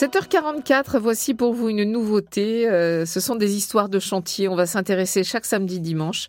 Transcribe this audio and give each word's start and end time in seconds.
7h44, 0.00 0.96
voici 0.98 1.34
pour 1.34 1.52
vous 1.52 1.68
une 1.68 1.84
nouveauté. 1.84 2.66
Euh, 2.66 3.04
ce 3.04 3.20
sont 3.20 3.36
des 3.36 3.54
histoires 3.54 3.90
de 3.90 3.98
chantier. 3.98 4.48
On 4.48 4.54
va 4.54 4.64
s'intéresser 4.64 5.24
chaque 5.24 5.44
samedi 5.44 5.78
dimanche 5.78 6.28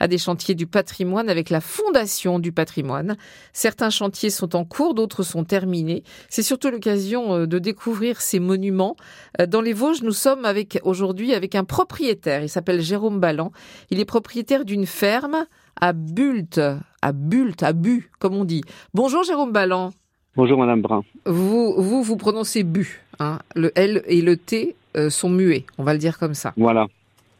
à 0.00 0.08
des 0.08 0.18
chantiers 0.18 0.56
du 0.56 0.66
patrimoine 0.66 1.28
avec 1.28 1.48
la 1.48 1.60
Fondation 1.60 2.40
du 2.40 2.50
patrimoine. 2.50 3.16
Certains 3.52 3.90
chantiers 3.90 4.30
sont 4.30 4.56
en 4.56 4.64
cours, 4.64 4.94
d'autres 4.94 5.22
sont 5.22 5.44
terminés. 5.44 6.02
C'est 6.28 6.42
surtout 6.42 6.68
l'occasion 6.68 7.36
euh, 7.36 7.46
de 7.46 7.60
découvrir 7.60 8.20
ces 8.20 8.40
monuments. 8.40 8.96
Euh, 9.40 9.46
dans 9.46 9.60
les 9.60 9.72
Vosges, 9.72 10.02
nous 10.02 10.10
sommes 10.10 10.44
aujourd'hui 10.82 11.32
avec 11.32 11.54
un 11.54 11.62
propriétaire. 11.62 12.42
Il 12.42 12.48
s'appelle 12.48 12.80
Jérôme 12.80 13.20
Ballan. 13.20 13.52
Il 13.90 14.00
est 14.00 14.04
propriétaire 14.04 14.64
d'une 14.64 14.84
ferme 14.84 15.46
à 15.80 15.92
Bult, 15.92 16.60
à 17.02 17.12
Bult, 17.12 17.62
à 17.62 17.72
Bu, 17.72 18.10
comme 18.18 18.34
on 18.34 18.44
dit. 18.44 18.62
Bonjour 18.94 19.22
Jérôme 19.22 19.52
Ballan. 19.52 19.92
Bonjour 20.34 20.58
Madame 20.58 20.80
Brun. 20.80 21.04
Vous, 21.26 21.74
vous, 21.76 22.02
vous 22.02 22.16
prononcez 22.16 22.62
bu. 22.62 23.02
Hein. 23.18 23.38
Le 23.54 23.70
L 23.78 24.02
et 24.06 24.22
le 24.22 24.38
T 24.38 24.74
euh, 24.96 25.10
sont 25.10 25.28
muets, 25.28 25.64
on 25.76 25.84
va 25.84 25.92
le 25.92 25.98
dire 25.98 26.18
comme 26.18 26.32
ça. 26.32 26.54
Voilà. 26.56 26.86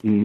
Mm. 0.04 0.24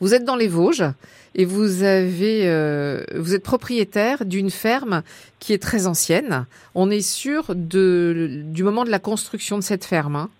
Vous 0.00 0.14
êtes 0.14 0.24
dans 0.24 0.36
les 0.36 0.48
Vosges 0.48 0.86
et 1.34 1.44
vous 1.44 1.82
avez, 1.82 2.48
euh, 2.48 3.04
vous 3.14 3.34
êtes 3.34 3.42
propriétaire 3.42 4.24
d'une 4.24 4.48
ferme 4.48 5.02
qui 5.38 5.52
est 5.52 5.62
très 5.62 5.86
ancienne. 5.86 6.46
On 6.74 6.90
est 6.90 7.06
sûr 7.06 7.54
de, 7.54 8.42
du 8.44 8.62
moment 8.62 8.84
de 8.84 8.90
la 8.90 9.00
construction 9.00 9.58
de 9.58 9.62
cette 9.62 9.84
ferme. 9.84 10.16
Hein. 10.16 10.30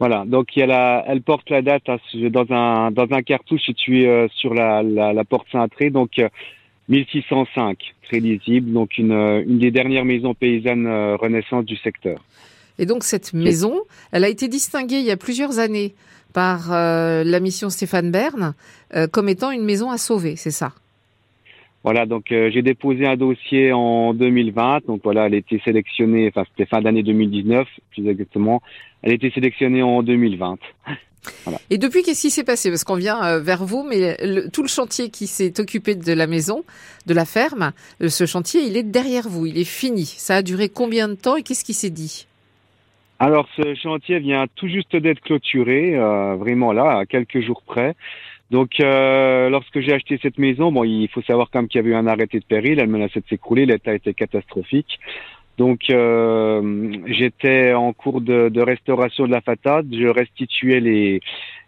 Voilà, 0.00 0.24
donc 0.26 0.56
il 0.56 0.58
y 0.58 0.62
a 0.62 0.66
la, 0.66 1.04
elle 1.06 1.22
porte 1.22 1.48
la 1.50 1.62
date 1.62 1.88
hein, 1.88 1.98
dans 2.30 2.50
un 2.50 2.90
dans 2.90 3.06
un 3.12 3.22
cartouche 3.22 3.62
situé 3.62 4.08
euh, 4.08 4.26
sur 4.34 4.52
la, 4.52 4.82
la, 4.82 5.12
la 5.12 5.24
porte 5.24 5.46
cintrée. 5.52 5.90
Donc 5.90 6.20
1605, 6.88 7.78
très 8.08 8.20
lisible, 8.20 8.72
donc 8.72 8.98
une, 8.98 9.12
euh, 9.12 9.42
une 9.46 9.58
des 9.58 9.70
dernières 9.70 10.04
maisons 10.04 10.34
paysannes 10.34 10.86
euh, 10.86 11.16
renaissance 11.16 11.64
du 11.64 11.76
secteur. 11.76 12.22
Et 12.78 12.86
donc 12.86 13.04
cette 13.04 13.32
maison, 13.32 13.82
elle 14.12 14.24
a 14.24 14.28
été 14.28 14.48
distinguée 14.48 14.98
il 14.98 15.04
y 15.04 15.10
a 15.10 15.16
plusieurs 15.16 15.58
années 15.58 15.94
par 16.32 16.72
euh, 16.72 17.22
la 17.24 17.40
mission 17.40 17.70
Stéphane 17.70 18.10
Bern 18.10 18.54
comme 19.10 19.28
étant 19.28 19.50
une 19.50 19.64
maison 19.64 19.90
à 19.90 19.98
sauver, 19.98 20.36
c'est 20.36 20.52
ça? 20.52 20.72
Voilà, 21.84 22.06
donc 22.06 22.24
j'ai 22.30 22.62
déposé 22.62 23.06
un 23.06 23.16
dossier 23.16 23.72
en 23.72 24.14
2020, 24.14 24.86
donc 24.86 25.02
voilà, 25.04 25.26
elle 25.26 25.34
a 25.34 25.36
été 25.36 25.60
sélectionnée, 25.64 26.28
enfin 26.28 26.44
c'était 26.50 26.68
fin 26.68 26.80
d'année 26.80 27.02
2019 27.02 27.68
plus 27.90 28.08
exactement, 28.08 28.62
elle 29.02 29.12
a 29.12 29.14
été 29.14 29.30
sélectionnée 29.30 29.82
en 29.82 30.02
2020. 30.02 30.58
Et 31.70 31.78
depuis, 31.78 32.02
qu'est-ce 32.02 32.22
qui 32.22 32.30
s'est 32.30 32.44
passé? 32.44 32.70
Parce 32.70 32.84
qu'on 32.84 32.96
vient 32.96 33.22
euh, 33.24 33.40
vers 33.40 33.64
vous, 33.64 33.86
mais 33.88 34.16
tout 34.52 34.62
le 34.62 34.68
chantier 34.68 35.10
qui 35.10 35.26
s'est 35.26 35.60
occupé 35.60 35.94
de 35.94 36.12
la 36.12 36.26
maison, 36.26 36.64
de 37.06 37.14
la 37.14 37.24
ferme, 37.24 37.72
euh, 38.02 38.08
ce 38.08 38.26
chantier, 38.26 38.62
il 38.62 38.76
est 38.76 38.82
derrière 38.82 39.28
vous, 39.28 39.46
il 39.46 39.58
est 39.58 39.68
fini. 39.68 40.04
Ça 40.04 40.36
a 40.36 40.42
duré 40.42 40.68
combien 40.68 41.08
de 41.08 41.14
temps 41.14 41.36
et 41.36 41.42
qu'est-ce 41.42 41.64
qui 41.64 41.74
s'est 41.74 41.90
dit? 41.90 42.26
Alors, 43.18 43.48
ce 43.56 43.74
chantier 43.74 44.18
vient 44.18 44.46
tout 44.56 44.68
juste 44.68 44.96
d'être 44.96 45.20
clôturé, 45.20 45.96
euh, 45.96 46.34
vraiment 46.36 46.72
là, 46.72 46.98
à 46.98 47.06
quelques 47.06 47.40
jours 47.40 47.62
près. 47.64 47.94
Donc, 48.50 48.78
lorsque 48.78 49.80
j'ai 49.80 49.92
acheté 49.92 50.18
cette 50.22 50.38
maison, 50.38 50.70
bon, 50.70 50.84
il 50.84 51.08
faut 51.08 51.22
savoir 51.22 51.48
quand 51.50 51.60
même 51.60 51.68
qu'il 51.68 51.78
y 51.80 51.84
avait 51.84 51.90
eu 51.90 51.94
un 51.94 52.06
arrêté 52.06 52.38
de 52.38 52.44
péril, 52.44 52.78
elle 52.78 52.88
menaçait 52.88 53.20
de 53.20 53.26
s'écrouler, 53.28 53.66
l'état 53.66 53.94
était 53.94 54.14
catastrophique. 54.14 55.00
Donc 55.56 55.88
euh, 55.90 56.96
j'étais 57.06 57.74
en 57.74 57.92
cours 57.92 58.20
de, 58.20 58.48
de, 58.48 58.60
restauration 58.60 59.26
de 59.26 59.30
la 59.30 59.40
façade, 59.40 59.86
je 59.92 60.08
restituais 60.08 60.80
les, 60.80 61.20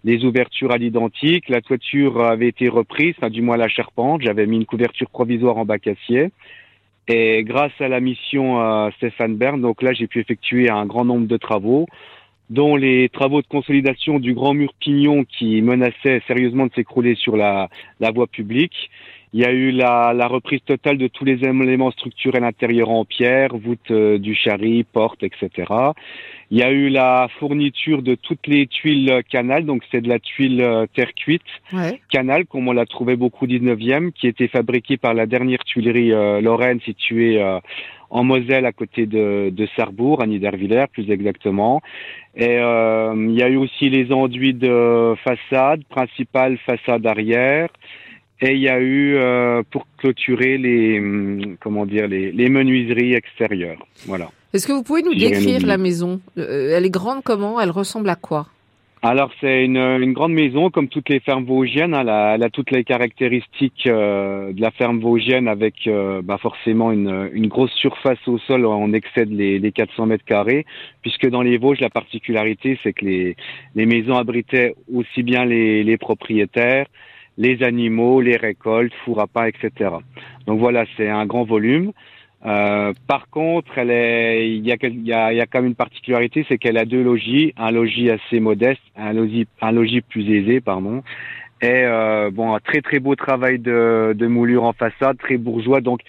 les 0.02 0.24
ouvertures 0.24 0.72
à 0.72 0.78
l'identique, 0.78 1.48
la 1.48 1.60
toiture 1.60 2.20
avait 2.22 2.48
été 2.48 2.68
reprise, 2.68 3.14
enfin 3.16 3.30
du 3.30 3.42
moins 3.42 3.56
la 3.56 3.68
charpente, 3.68 4.22
j'avais 4.22 4.46
mis 4.46 4.56
une 4.56 4.66
couverture 4.66 5.08
provisoire 5.08 5.56
en 5.56 5.64
bac 5.64 5.86
acier. 5.86 6.30
Et 7.08 7.44
grâce 7.44 7.72
à 7.78 7.86
la 7.86 8.00
mission 8.00 8.60
euh, 8.60 8.90
Stéphane 8.96 9.36
Bern, 9.36 9.60
donc 9.60 9.82
là 9.82 9.92
j'ai 9.92 10.08
pu 10.08 10.18
effectuer 10.18 10.68
un 10.68 10.86
grand 10.86 11.04
nombre 11.04 11.28
de 11.28 11.36
travaux, 11.36 11.86
dont 12.50 12.76
les 12.76 13.08
travaux 13.08 13.42
de 13.42 13.46
consolidation 13.46 14.18
du 14.18 14.34
grand 14.34 14.54
mur 14.54 14.72
pignon 14.78 15.24
qui 15.24 15.60
menaçait 15.62 16.22
sérieusement 16.26 16.66
de 16.66 16.72
s'écrouler 16.74 17.14
sur 17.14 17.36
la, 17.36 17.68
la 18.00 18.10
voie 18.10 18.26
publique. 18.26 18.90
Il 19.32 19.40
y 19.40 19.44
a 19.44 19.52
eu 19.52 19.70
la, 19.70 20.14
la, 20.14 20.28
reprise 20.28 20.60
totale 20.64 20.96
de 20.96 21.08
tous 21.08 21.24
les 21.24 21.44
éléments 21.44 21.90
structurels 21.90 22.44
intérieurs 22.44 22.88
en 22.88 23.04
pierre, 23.04 23.54
voûte 23.56 23.90
euh, 23.90 24.18
du 24.18 24.34
chari, 24.34 24.84
porte, 24.84 25.22
etc. 25.24 25.50
Il 26.50 26.58
y 26.58 26.62
a 26.62 26.70
eu 26.70 26.88
la 26.88 27.28
fourniture 27.38 28.02
de 28.02 28.14
toutes 28.14 28.46
les 28.46 28.66
tuiles 28.68 29.22
canal, 29.28 29.66
donc 29.66 29.82
c'est 29.90 30.00
de 30.00 30.08
la 30.08 30.20
tuile 30.20 30.62
euh, 30.62 30.86
terre 30.94 31.12
cuite 31.12 31.42
canal, 32.08 32.46
comme 32.46 32.68
on 32.68 32.72
l'a 32.72 32.86
trouvé 32.86 33.16
beaucoup 33.16 33.46
19e, 33.46 34.12
qui 34.12 34.28
était 34.28 34.48
fabriquée 34.48 34.96
par 34.96 35.12
la 35.12 35.26
dernière 35.26 35.64
tuilerie 35.64 36.12
euh, 36.12 36.40
Lorraine 36.40 36.80
située 36.80 37.42
en 38.10 38.24
Moselle 38.24 38.66
à 38.66 38.72
côté 38.72 39.06
de, 39.06 39.50
de 39.50 39.68
Sarrebourg, 39.76 40.22
à 40.22 40.26
Niederwiller 40.26 40.86
plus 40.92 41.10
exactement. 41.10 41.80
Et 42.36 42.56
il 42.56 43.32
y 43.32 43.42
a 43.42 43.48
eu 43.48 43.56
aussi 43.56 43.88
les 43.88 44.12
enduits 44.12 44.54
de 44.54 45.14
façade, 45.24 45.84
principale 45.88 46.58
façade 46.58 47.06
arrière. 47.06 47.68
Et 48.42 48.52
il 48.52 48.60
y 48.60 48.68
a 48.68 48.78
eu 48.78 49.16
euh, 49.16 49.62
pour 49.70 49.86
clôturer 49.96 50.58
les 50.58 50.98
hum, 50.98 51.56
comment 51.58 51.86
dire 51.86 52.06
les, 52.06 52.32
les 52.32 52.50
menuiseries 52.50 53.14
extérieures. 53.14 53.82
Voilà. 54.04 54.30
Est-ce 54.52 54.66
que 54.66 54.72
vous 54.72 54.82
pouvez 54.82 55.02
nous 55.02 55.14
décrire 55.14 55.66
la 55.66 55.78
maison? 55.78 56.20
Euh, 56.36 56.76
Elle 56.76 56.84
est 56.84 56.90
grande 56.90 57.22
comment? 57.24 57.58
Elle 57.60 57.70
ressemble 57.70 58.10
à 58.10 58.14
quoi? 58.14 58.46
Alors 59.08 59.30
c'est 59.40 59.64
une, 59.64 59.76
une, 59.76 60.12
grande 60.12 60.32
maison 60.32 60.70
comme 60.70 60.88
toutes 60.88 61.08
les 61.08 61.20
fermes 61.20 61.44
vosgiennes. 61.44 61.94
Hein, 61.94 62.34
elle, 62.34 62.42
a, 62.42 62.50
toutes 62.50 62.70
les 62.70 62.82
caractéristiques 62.82 63.86
euh, 63.86 64.52
de 64.52 64.60
la 64.60 64.70
ferme 64.72 64.98
vosgienne 65.00 65.48
avec 65.48 65.86
euh, 65.86 66.22
bah 66.22 66.38
forcément 66.38 66.90
une, 66.90 67.30
une, 67.32 67.46
grosse 67.46 67.72
surface 67.72 68.18
au 68.26 68.38
sol. 68.38 68.66
On 68.66 68.92
excède 68.92 69.30
les, 69.30 69.58
les 69.58 69.72
400 69.72 70.06
mètres 70.06 70.24
carrés 70.24 70.66
puisque 71.02 71.28
dans 71.28 71.42
les 71.42 71.56
Vosges 71.56 71.80
la 71.80 71.90
particularité 71.90 72.78
c'est 72.82 72.92
que 72.92 73.04
les, 73.04 73.36
les 73.74 73.86
maisons 73.86 74.16
abritaient 74.16 74.74
aussi 74.92 75.22
bien 75.22 75.44
les, 75.44 75.84
les 75.84 75.98
propriétaires, 75.98 76.86
les 77.38 77.62
animaux, 77.62 78.20
les 78.20 78.36
récoltes, 78.36 78.94
four 79.04 79.20
à 79.20 79.26
pain, 79.26 79.46
etc. 79.46 79.90
Donc 80.46 80.58
voilà, 80.58 80.84
c'est 80.96 81.08
un 81.08 81.26
grand 81.26 81.44
volume. 81.44 81.92
Euh, 82.46 82.92
par 83.08 83.28
contre, 83.28 83.72
il 83.78 84.64
y 84.64 84.70
a, 84.72 84.76
il 84.80 85.06
y 85.06 85.12
a, 85.12 85.32
y 85.32 85.40
a 85.40 85.46
quand 85.46 85.58
même 85.58 85.70
une 85.70 85.74
particularité, 85.74 86.46
c'est 86.48 86.58
qu'elle 86.58 86.78
a 86.78 86.84
deux 86.84 87.02
logis, 87.02 87.52
un 87.56 87.72
logis 87.72 88.08
assez 88.08 88.38
modeste, 88.38 88.82
un 88.96 89.12
logis, 89.12 89.48
un 89.60 89.72
logis 89.72 90.00
plus 90.00 90.30
aisé, 90.30 90.60
pardon, 90.60 91.02
et 91.60 91.82
euh, 91.84 92.30
bon, 92.30 92.54
un 92.54 92.60
très 92.60 92.82
très 92.82 93.00
beau 93.00 93.16
travail 93.16 93.58
de, 93.58 94.14
de 94.16 94.26
moulure 94.28 94.62
en 94.62 94.72
façade, 94.72 95.18
très 95.18 95.38
bourgeois. 95.38 95.80
Donc, 95.80 96.02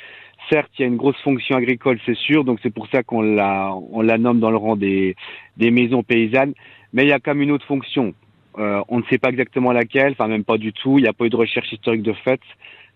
certes, 0.52 0.70
il 0.78 0.82
y 0.84 0.86
a 0.86 0.88
une 0.88 0.98
grosse 0.98 1.20
fonction 1.24 1.56
agricole, 1.56 1.98
c'est 2.06 2.18
sûr, 2.18 2.44
donc 2.44 2.60
c'est 2.62 2.74
pour 2.74 2.88
ça 2.90 3.02
qu'on 3.02 3.22
la, 3.22 3.74
on 3.92 4.02
la 4.02 4.20
nomme 4.20 4.40
dans 4.40 4.52
le 4.52 4.58
rang 4.58 4.76
des, 4.76 5.16
des 5.58 5.72
maisons 5.72 6.04
paysannes, 6.04 6.54
mais 6.94 7.04
il 7.04 7.10
y 7.10 7.14
a 7.14 7.20
quand 7.20 7.34
même 7.34 7.42
une 7.42 7.52
autre 7.52 7.66
fonction. 7.66 8.14
Euh, 8.60 8.82
on 8.90 9.00
ne 9.00 9.04
sait 9.10 9.18
pas 9.18 9.30
exactement 9.30 9.72
laquelle, 9.72 10.14
enfin 10.14 10.28
même 10.28 10.44
pas 10.44 10.58
du 10.58 10.74
tout. 10.74 10.98
Il 10.98 11.04
n'y 11.04 11.08
a 11.08 11.14
pas 11.14 11.26
eu 11.26 11.30
de 11.30 11.36
recherche 11.36 11.72
historique 11.72 12.02
de 12.02 12.14
fait. 12.14 12.42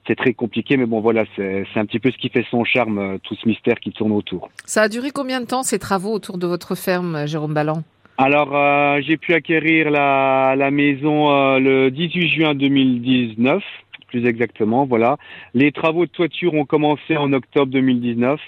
C'est 0.08 0.16
très 0.16 0.34
compliqué, 0.34 0.78
mais 0.78 0.86
bon 0.86 1.00
voilà, 1.00 1.26
c'est 1.36 1.66
un 1.76 1.86
petit 1.86 2.00
peu 2.00 2.12
ce 2.12 2.18
qui 2.18 2.30
fait 2.30 2.46
son 2.50 2.64
charme, 2.64 2.98
euh, 2.98 3.18
tout 3.22 3.36
ce 3.36 3.48
mystère 3.48 3.80
qui 3.80 3.92
tourne 3.92 4.12
autour. 4.12 4.50
Ça 4.66 4.84
a 4.84 4.90
duré 4.90 5.12
combien 5.12 5.42
de 5.42 5.46
temps 5.46 5.64
ces 5.64 5.80
travaux 5.80 6.12
autour 6.12 6.38
de 6.38 6.48
votre 6.48 6.76
ferme, 6.76 7.28
Jérôme 7.28 7.54
Ballan 7.54 7.84
Alors 8.18 8.56
euh, 8.56 9.00
j'ai 9.02 9.18
pu 9.18 9.34
acquérir 9.34 9.92
la, 9.92 10.56
la 10.58 10.72
maison 10.72 11.30
le 11.60 11.90
18 11.90 12.30
juin 12.30 12.56
2019, 12.56 13.64
plus 14.08 14.26
exactement. 14.26 14.86
Voilà, 14.86 15.18
les 15.54 15.72
travaux 15.72 16.06
de 16.06 16.12
toiture 16.12 16.54
ont 16.56 16.66
commencé 16.66 17.16
en 17.18 17.32
octobre 17.34 17.72
2019. 17.72 18.40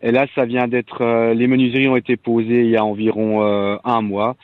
Et 0.00 0.12
là, 0.12 0.26
ça 0.36 0.44
vient 0.44 0.68
d'être, 0.68 1.32
les 1.32 1.48
menuiseries 1.48 1.88
ont 1.88 1.96
été 1.96 2.16
posées 2.16 2.62
il 2.62 2.70
y 2.70 2.76
a 2.76 2.84
environ 2.84 3.42
un 3.82 4.00
mois. 4.00 4.36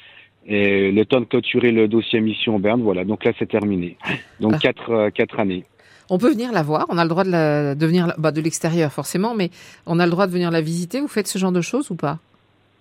Et 0.46 0.92
le 0.92 1.04
temps 1.04 1.20
de 1.20 1.24
clôturer 1.24 1.70
le 1.70 1.88
dossier 1.88 2.20
mission 2.20 2.58
Berne, 2.58 2.82
voilà. 2.82 3.04
Donc 3.04 3.24
là, 3.24 3.32
c'est 3.38 3.48
terminé. 3.48 3.96
Donc 4.40 4.52
ah. 4.56 4.58
quatre, 4.58 4.90
euh, 4.90 5.10
quatre 5.10 5.40
années. 5.40 5.64
On 6.10 6.18
peut 6.18 6.30
venir 6.30 6.52
la 6.52 6.62
voir. 6.62 6.86
On 6.88 6.98
a 6.98 7.04
le 7.04 7.08
droit 7.08 7.24
de, 7.24 7.30
la, 7.30 7.74
venir 7.74 8.12
bah, 8.18 8.32
de 8.32 8.40
l'extérieur 8.40 8.92
forcément, 8.92 9.34
mais 9.34 9.50
on 9.86 9.98
a 9.98 10.04
le 10.04 10.10
droit 10.10 10.26
de 10.26 10.32
venir 10.32 10.50
la 10.50 10.60
visiter. 10.60 11.00
Vous 11.00 11.08
faites 11.08 11.26
ce 11.26 11.38
genre 11.38 11.52
de 11.52 11.60
choses 11.60 11.90
ou 11.90 11.96
pas? 11.96 12.18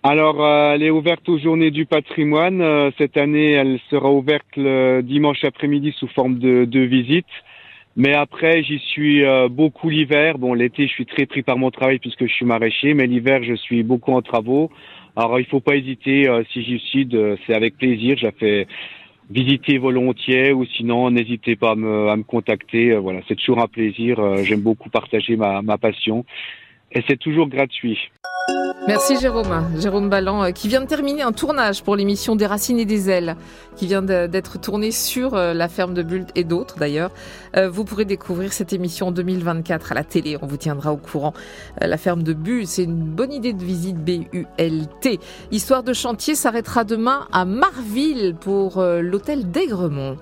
Alors, 0.03 0.43
euh, 0.43 0.73
elle 0.73 0.83
est 0.83 0.89
ouverte 0.89 1.27
aux 1.29 1.37
Journées 1.37 1.71
du 1.71 1.85
Patrimoine. 1.85 2.61
Euh, 2.61 2.91
cette 2.97 3.15
année, 3.15 3.51
elle 3.53 3.79
sera 3.89 4.11
ouverte 4.11 4.45
le 4.57 5.01
dimanche 5.01 5.43
après-midi 5.43 5.93
sous 5.97 6.07
forme 6.07 6.39
de, 6.39 6.65
de 6.65 6.79
visite. 6.81 7.25
Mais 7.95 8.13
après, 8.13 8.63
j'y 8.63 8.79
suis 8.79 9.21
beaucoup 9.51 9.87
l'hiver. 9.87 10.39
Bon, 10.39 10.55
l'été, 10.55 10.87
je 10.87 10.93
suis 10.93 11.05
très 11.05 11.27
pris 11.27 11.43
par 11.43 11.59
mon 11.59 11.69
travail 11.69 11.99
puisque 11.99 12.25
je 12.25 12.33
suis 12.33 12.45
maraîcher, 12.45 12.95
mais 12.95 13.05
l'hiver, 13.05 13.43
je 13.43 13.53
suis 13.53 13.83
beaucoup 13.83 14.13
en 14.13 14.23
travaux. 14.23 14.71
Alors 15.15 15.39
il 15.39 15.45
faut 15.45 15.59
pas 15.59 15.75
hésiter, 15.75 16.27
euh, 16.27 16.43
si 16.51 16.63
j'y 16.63 16.79
suis, 16.79 17.07
c'est 17.45 17.53
avec 17.53 17.77
plaisir. 17.77 18.17
Visiter 19.29 19.77
volontiers 19.77 20.51
ou 20.51 20.65
sinon 20.65 21.09
n'hésitez 21.11 21.55
pas 21.55 21.71
à 21.71 21.75
me, 21.75 22.09
à 22.09 22.15
me 22.15 22.23
contacter. 22.23 22.91
Euh, 22.91 22.99
voilà, 22.99 23.21
c'est 23.27 23.35
toujours 23.35 23.59
un 23.59 23.67
plaisir. 23.67 24.19
Euh, 24.19 24.43
j'aime 24.43 24.61
beaucoup 24.61 24.89
partager 24.89 25.35
ma, 25.35 25.61
ma 25.61 25.77
passion 25.77 26.25
et 26.93 27.03
c'est 27.07 27.17
toujours 27.17 27.47
gratuit. 27.47 27.97
Merci 28.85 29.17
Jérôme. 29.17 29.65
Jérôme 29.79 30.09
Ballan, 30.09 30.43
euh, 30.43 30.51
qui 30.51 30.67
vient 30.67 30.81
de 30.81 30.85
terminer 30.85 31.21
un 31.21 31.31
tournage 31.31 31.83
pour 31.83 31.95
l'émission 31.95 32.35
Des 32.35 32.45
Racines 32.45 32.79
et 32.79 32.85
des 32.85 33.09
Ailes, 33.09 33.37
qui 33.77 33.87
vient 33.87 34.01
d'être 34.01 34.59
tournée 34.59 34.91
sur 34.91 35.35
euh, 35.35 35.53
la 35.53 35.69
ferme 35.69 35.93
de 35.93 36.03
Bulle 36.03 36.25
et 36.35 36.43
d'autres 36.43 36.77
d'ailleurs. 36.77 37.11
Euh, 37.55 37.69
vous 37.69 37.85
pourrez 37.85 38.03
découvrir 38.03 38.51
cette 38.51 38.73
émission 38.73 39.07
en 39.07 39.11
2024 39.11 39.93
à 39.93 39.95
la 39.95 40.03
télé. 40.03 40.37
On 40.41 40.47
vous 40.47 40.57
tiendra 40.57 40.91
au 40.91 40.97
courant. 40.97 41.33
La 41.79 41.97
ferme 41.97 42.23
de 42.23 42.33
Bulle, 42.33 42.67
c'est 42.67 42.83
une 42.83 42.97
bonne 42.97 43.31
idée 43.31 43.53
de 43.53 43.63
visite 43.63 43.97
B-U-L-T. 44.03 45.19
Histoire 45.51 45.83
de 45.83 45.93
chantier 45.93 46.35
s'arrêtera 46.35 46.83
demain 46.83 47.27
à 47.31 47.45
Marville 47.45 48.35
pour 48.39 48.81
l'hôtel 48.83 49.49
d'Aigremont. 49.49 50.17